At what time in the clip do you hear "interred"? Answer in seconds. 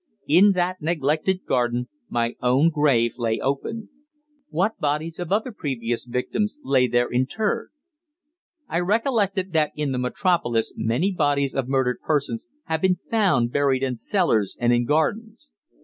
7.07-7.69